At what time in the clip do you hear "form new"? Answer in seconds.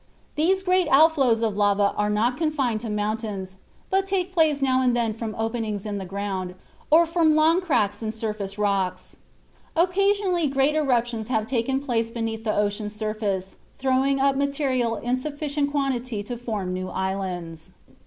16.35-16.89